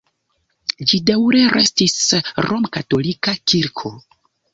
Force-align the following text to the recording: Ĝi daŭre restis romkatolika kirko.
Ĝi 0.91 0.99
daŭre 1.09 1.41
restis 1.55 1.97
romkatolika 2.47 3.35
kirko. 3.53 3.93